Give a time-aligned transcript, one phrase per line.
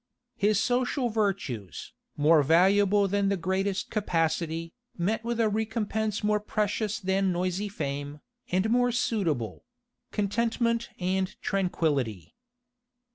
[0.35, 6.99] His social virtues, more valuable than the greatest capacity, met with a recompense more precious
[6.99, 8.19] than noisy fame,
[8.51, 9.63] and more suitable
[10.11, 12.33] contentment and tranquillity.